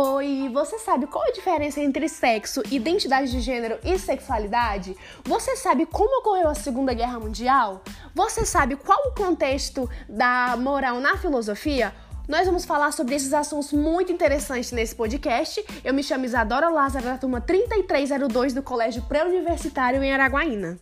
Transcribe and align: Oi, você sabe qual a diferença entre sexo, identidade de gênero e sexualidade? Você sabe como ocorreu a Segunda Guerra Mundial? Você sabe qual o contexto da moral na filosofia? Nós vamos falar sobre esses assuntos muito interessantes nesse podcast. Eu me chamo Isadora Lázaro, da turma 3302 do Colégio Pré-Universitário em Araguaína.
Oi, 0.00 0.48
você 0.52 0.78
sabe 0.78 1.08
qual 1.08 1.24
a 1.24 1.32
diferença 1.32 1.80
entre 1.80 2.08
sexo, 2.08 2.62
identidade 2.70 3.32
de 3.32 3.40
gênero 3.40 3.80
e 3.82 3.98
sexualidade? 3.98 4.96
Você 5.24 5.56
sabe 5.56 5.86
como 5.86 6.20
ocorreu 6.20 6.46
a 6.46 6.54
Segunda 6.54 6.94
Guerra 6.94 7.18
Mundial? 7.18 7.82
Você 8.14 8.46
sabe 8.46 8.76
qual 8.76 8.96
o 9.08 9.10
contexto 9.10 9.90
da 10.08 10.56
moral 10.56 11.00
na 11.00 11.16
filosofia? 11.16 11.92
Nós 12.28 12.46
vamos 12.46 12.64
falar 12.64 12.92
sobre 12.92 13.16
esses 13.16 13.34
assuntos 13.34 13.72
muito 13.72 14.12
interessantes 14.12 14.70
nesse 14.70 14.94
podcast. 14.94 15.64
Eu 15.82 15.92
me 15.92 16.04
chamo 16.04 16.24
Isadora 16.24 16.68
Lázaro, 16.68 17.06
da 17.06 17.18
turma 17.18 17.40
3302 17.40 18.54
do 18.54 18.62
Colégio 18.62 19.02
Pré-Universitário 19.02 20.00
em 20.00 20.12
Araguaína. 20.12 20.78